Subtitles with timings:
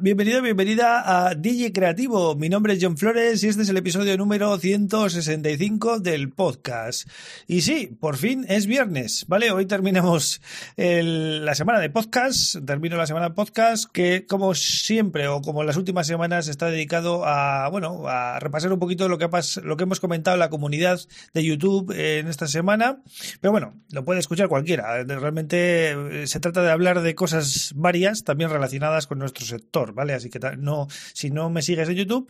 [0.00, 2.36] Bienvenido, bienvenida a DJ Creativo.
[2.36, 7.08] Mi nombre es John Flores y este es el episodio número 165 del podcast.
[7.46, 9.50] Y sí, por fin es viernes, ¿vale?
[9.50, 10.40] Hoy terminamos
[10.76, 15.76] la semana de podcast, termino la semana de podcast que como siempre o como las
[15.76, 19.28] últimas semanas está dedicado a, bueno, a repasar un poquito lo que,
[19.62, 21.00] lo que hemos comentado en la comunidad
[21.34, 23.02] de YouTube en esta semana.
[23.40, 25.02] Pero bueno, lo puede escuchar cualquiera.
[25.04, 30.14] Realmente eh, se trata de hablar de cosas varias, también relacionadas con nuestro sector ¿vale?
[30.14, 32.28] Así que no, si no me sigues en YouTube,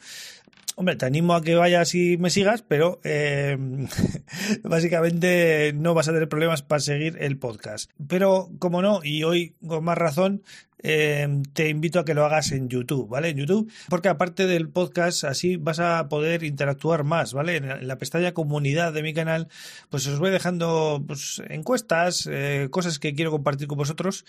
[0.81, 3.59] Hombre, te animo a que vayas y me sigas, pero eh,
[4.63, 7.91] básicamente no vas a tener problemas para seguir el podcast.
[8.07, 10.45] Pero como no, y hoy con más razón,
[10.81, 13.31] Em, te invito a que lo hagas en YouTube, ¿vale?
[13.31, 17.57] En YouTube, porque aparte del podcast, así vas a poder interactuar más, ¿vale?
[17.57, 19.49] En la pestaña comunidad de mi canal,
[19.91, 24.25] pues os voy dejando pues, encuestas, eh, cosas que quiero compartir con vosotros,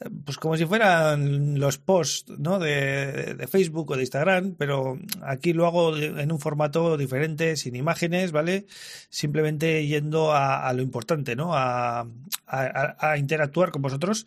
[0.00, 2.58] eh, pues como si fueran los posts, ¿no?
[2.58, 8.32] De, Facebook o de Instagram, pero aquí lo hago en un formato diferente, sin imágenes,
[8.32, 8.66] ¿vale?
[9.08, 11.54] Simplemente yendo a, lo importante, ¿no?
[11.54, 12.06] A,
[12.46, 14.26] a interactuar con vosotros.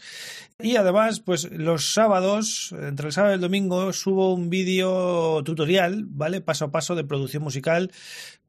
[0.59, 6.05] Y además, pues los sábados, entre el sábado y el domingo, subo un vídeo tutorial,
[6.07, 6.41] ¿vale?
[6.41, 7.91] Paso a paso de producción musical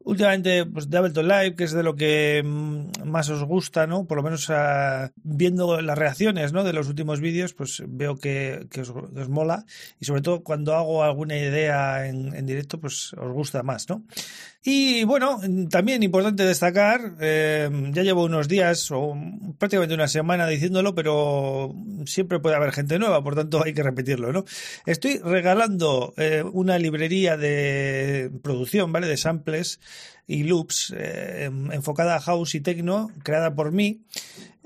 [0.05, 4.05] Últimamente, pues de Ableton Live, que es de lo que mm, más os gusta, ¿no?
[4.05, 6.63] Por lo menos ah, viendo las reacciones, ¿no?
[6.63, 9.65] De los últimos vídeos, pues veo que, os, mola.
[9.99, 14.05] Y sobre todo cuando hago alguna idea en, directo, pues os gusta más, ¿no?
[14.67, 19.15] Y bueno, también importante destacar, eh, ya llevo unos días o
[19.59, 21.75] prácticamente una semana diciéndolo, pero
[22.07, 24.47] siempre puede haber gente nueva, por tanto hay que repetirlo, ¿no?
[24.87, 29.07] Estoy regalando eh, una librería de producción, ¿vale?
[29.07, 29.81] De samples
[30.27, 34.01] y loops eh, enfocada a house y techno, creada por mí.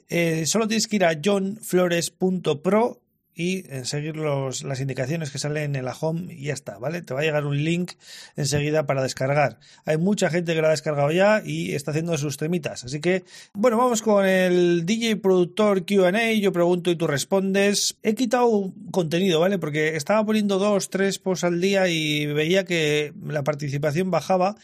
[0.09, 3.01] Eh, solo tienes que ir a johnflores.pro
[3.39, 7.03] y seguir los, las indicaciones que salen en la home y ya está, ¿vale?
[7.03, 7.93] Te va a llegar un link
[8.35, 9.61] enseguida para descargar.
[9.85, 12.83] Hay mucha gente que lo ha descargado ya y está haciendo sus temitas.
[12.83, 13.23] Así que,
[13.53, 16.33] bueno, vamos con el DJ productor QA.
[16.33, 17.97] Yo pregunto y tú respondes.
[18.03, 19.61] He quitado contenido, ¿vale?
[19.61, 24.57] Porque estaba poniendo dos, tres posts al día y veía que la participación bajaba.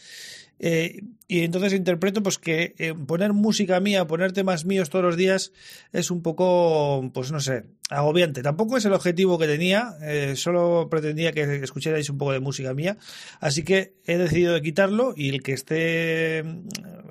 [0.59, 5.17] Eh, y entonces interpreto pues que eh, poner música mía, poner temas míos todos los
[5.17, 5.51] días
[5.91, 8.43] es un poco, pues no sé, agobiante.
[8.43, 12.73] Tampoco es el objetivo que tenía, eh, solo pretendía que escucharais un poco de música
[12.73, 12.97] mía.
[13.39, 16.43] Así que he decidido de quitarlo y el que esté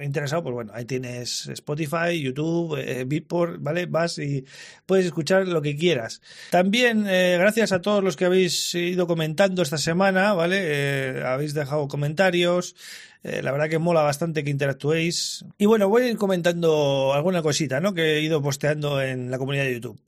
[0.05, 3.87] interesado, pues bueno, ahí tienes Spotify, YouTube, eh, Beatport, ¿vale?
[3.87, 4.45] Vas y
[4.87, 6.21] puedes escuchar lo que quieras.
[6.51, 11.23] También, eh, gracias a todos los que habéis ido comentando esta semana, ¿vale?
[11.25, 12.75] habéis dejado comentarios.
[13.23, 15.47] la verdad que mola bastante que interactuéis.
[15.57, 17.95] Y bueno, voy a ir comentando alguna cosita, ¿no?
[17.95, 19.99] Que he ido posteando en la comunidad de YouTube.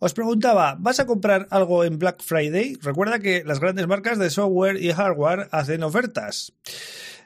[0.00, 2.76] Os preguntaba, ¿vas a comprar algo en Black Friday?
[2.82, 6.52] Recuerda que las grandes marcas de software y hardware hacen ofertas.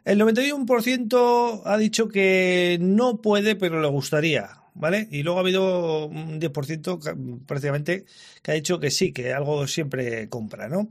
[0.05, 4.57] El 91% ha dicho que no puede, pero le gustaría.
[4.73, 5.09] ¿Vale?
[5.11, 8.05] Y luego ha habido un 10% prácticamente
[8.41, 10.89] que ha dicho que sí, que algo siempre compra, ¿no?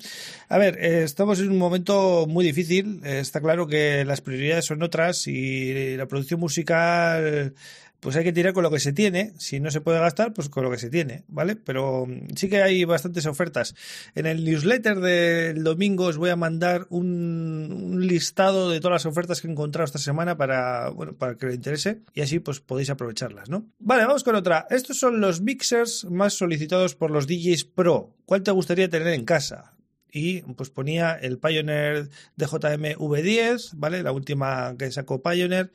[0.49, 2.99] A ver, eh, estamos en un momento muy difícil.
[3.05, 7.55] Está claro que las prioridades son otras y la producción musical
[7.99, 9.33] pues hay que tirar con lo que se tiene.
[9.37, 11.55] Si no se puede gastar, pues con lo que se tiene, ¿vale?
[11.55, 13.75] Pero mm, sí que hay bastantes ofertas.
[14.15, 19.41] En el newsletter del domingo os voy a mandar un, listado de todas las ofertas
[19.41, 22.89] que he encontrado esta semana para, bueno, para que le interese y así pues podéis
[22.89, 23.65] aprovecharlas, ¿no?
[23.79, 24.67] Vale, vamos con otra.
[24.69, 28.15] Estos son los mixers más solicitados por los DJs Pro.
[28.25, 29.73] ¿Cuál te gustaría tener en casa?
[30.11, 34.03] y pues ponía el Pioneer DJM V10, ¿vale?
[34.03, 35.71] La última que sacó Pioneer,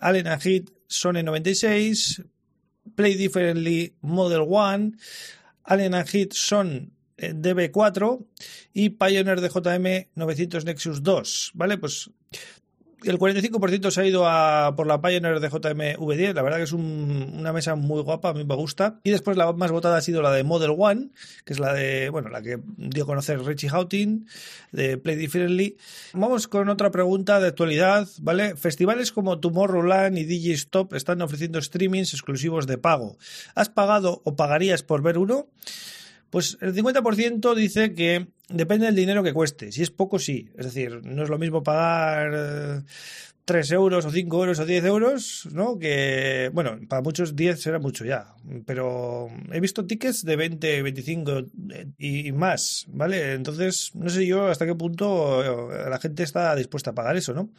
[0.00, 2.22] Allen Heat Sony 96,
[2.94, 4.92] Play Differently Model 1,
[5.64, 8.24] Allen Heat Son eh, DB4
[8.72, 11.78] y Pioneer DJM 900 Nexus 2, ¿vale?
[11.78, 12.10] Pues
[13.10, 16.34] el 45% se ha ido a, por la Pioneer de JM V10.
[16.34, 19.00] La verdad que es una mesa muy guapa, a mí me gusta.
[19.04, 21.10] Y después la más votada ha sido la de Model One,
[21.44, 24.26] que es la de, bueno, la que dio a conocer Richie Houghton,
[24.72, 25.76] de Play Differently.
[26.12, 28.56] Vamos con otra pregunta de actualidad, ¿vale?
[28.56, 33.16] Festivales como Tomorrowland y DJ Stop están ofreciendo streamings exclusivos de pago.
[33.54, 35.48] ¿Has pagado o pagarías por ver uno?
[36.30, 39.72] Pues el 50% dice que depende del dinero que cueste.
[39.72, 40.50] Si es poco, sí.
[40.56, 42.84] Es decir, no es lo mismo pagar
[43.44, 45.78] 3 eh, euros o 5 euros o 10 euros, ¿no?
[45.78, 48.34] Que, bueno, para muchos 10 será mucho ya.
[48.66, 51.38] Pero he visto tickets de 20, 25
[51.70, 53.34] eh, y más, ¿vale?
[53.34, 57.32] Entonces, no sé yo hasta qué punto eh, la gente está dispuesta a pagar eso,
[57.32, 57.50] ¿no?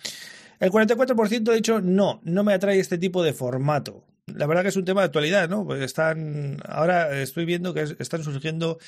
[0.60, 4.04] El 44% ha dicho no, no me atrae este tipo de formato.
[4.34, 5.66] La verdad que es un tema de actualidad, ¿no?
[5.66, 8.80] Pues están, ahora estoy viendo que están surgiendo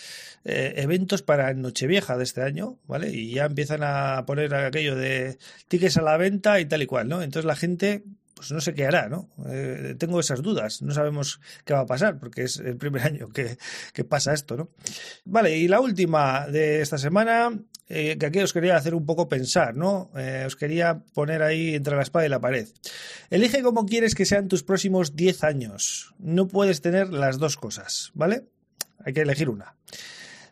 [0.44, 3.12] eh, eventos para Nochevieja de este año, ¿vale?
[3.12, 5.38] Y ya empiezan a poner aquello de
[5.68, 7.22] tickets a la venta y tal y cual, ¿no?
[7.22, 8.04] Entonces la gente,
[8.34, 9.30] pues no sé qué hará, ¿no?
[9.48, 13.30] Eh, tengo esas dudas, no sabemos qué va a pasar, porque es el primer año
[13.30, 13.60] que,
[13.94, 14.70] que pasa esto, ¿no?
[15.26, 17.52] Vale, y la última de esta semana
[17.90, 20.12] eh, que aquí os quería hacer un poco pensar, ¿no?
[20.18, 22.68] Eh, os quería poner ahí entre la espada y la pared.
[23.30, 26.14] Elige cómo quieres que sean tus próximos 10 años.
[26.20, 28.44] No puedes tener las dos cosas, ¿vale?
[29.00, 29.76] Hay que elegir una.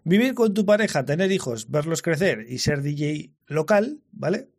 [0.05, 4.49] Vivir con tu pareja, tener hijos, verlos crecer y ser DJ local, ¿vale?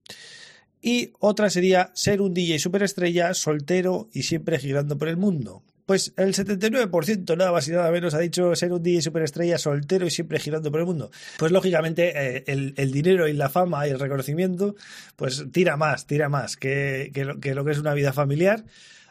[0.83, 5.63] Y otra sería ser un DJ superestrella, soltero y siempre girando por el mundo.
[5.87, 10.05] Pues el 79% nada más y nada menos ha dicho ser un DJ superestrella soltero
[10.05, 11.13] y siempre girando por el mundo.
[11.39, 14.75] Pues lógicamente eh, el, dinero y la fama y el reconocimiento
[15.15, 18.65] pues tira más, tira más que, lo, que es una vida familiar.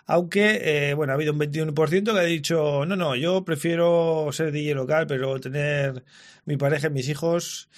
[0.06, 4.52] Aunque, eh, bueno, ha habido un 21% que ha dicho, no, no, yo prefiero ser
[4.52, 6.04] DJ local, pero tener
[6.46, 7.70] mi pareja y mis hijos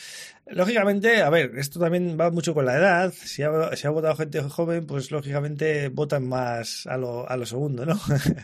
[0.49, 3.13] Lógicamente, a ver, esto también va mucho con la edad.
[3.13, 7.85] Si ha, ha votado gente joven, pues lógicamente votan más a lo, a lo segundo,
[7.85, 7.99] ¿no?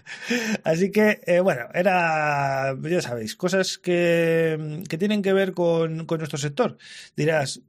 [0.63, 6.17] Así que, eh, bueno, era, ya sabéis, cosas que, que tienen que ver con, con,
[6.17, 6.77] nuestro sector.
[7.15, 7.61] Dirás,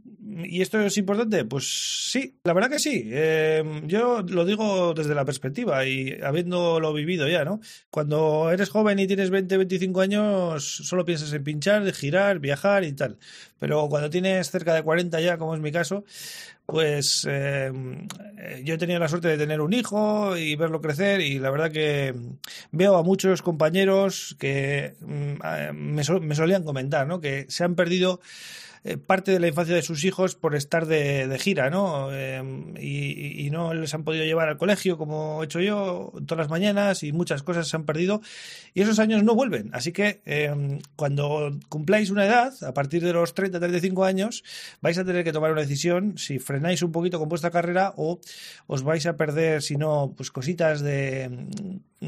[0.45, 1.45] ¿y esto es importante?
[1.45, 3.05] Pues sí, la verdad que sí.
[3.07, 7.61] Eh, yo lo digo desde la perspectiva y habiéndolo vivido ya, ¿no?
[7.91, 12.93] Cuando eres joven y tienes 20, 25 años, solo piensas en pinchar, girar, viajar y
[12.93, 13.19] tal.
[13.59, 16.05] Pero cuando tienes cerca de 40 ya, como es mi caso,
[16.67, 17.73] pues eh,
[18.65, 21.71] yo he tenido la suerte de tener un hijo y verlo crecer y la verdad
[21.71, 22.15] que
[22.73, 27.21] veo a muchos compañeros que mm, me, me solían comentar, ¿no?
[27.21, 28.21] Que se han perdido
[28.87, 32.13] eh, parte de la infancia de sus hijos por estar de, gira, ¿no?
[32.13, 36.51] Em, y, no les han podido llevar al colegio como he hecho yo todas las
[36.51, 38.21] mañanas y muchas cosas se han perdido
[38.75, 39.71] y esos años no vuelven.
[39.73, 44.45] Así que em, cuando cumpláis una edad, a partir de los 30, 35 años,
[44.83, 48.23] vais a tener que tomar una decisión si frenáis un poquito con vuestra carrera o
[48.71, 51.27] os vais a perder, si no, pues cositas de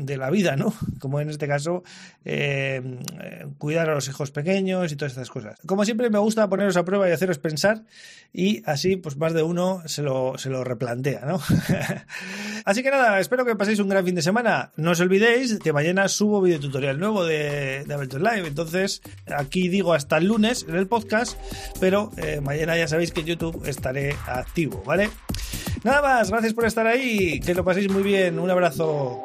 [0.04, 0.74] de la vida, ¿no?
[1.00, 1.82] Como en este caso,
[2.24, 2.82] eh,
[3.58, 5.58] cuidar a los hijos pequeños y todas estas cosas.
[5.66, 7.84] Como siempre, me gusta poneros a prueba y haceros pensar
[8.32, 11.40] y así, pues más de uno se lo, se lo replantea, ¿no?
[12.64, 14.72] así que nada, espero que paséis un gran fin de semana.
[14.76, 18.48] No os olvidéis que mañana subo video tutorial nuevo de, de Live.
[18.48, 21.38] Entonces, aquí digo hasta el lunes en el podcast,
[21.80, 25.10] pero eh, mañana ya sabéis que en YouTube estaré activo, ¿vale?
[25.84, 29.22] Nada más, gracias por estar ahí, que lo paséis muy bien, un abrazo.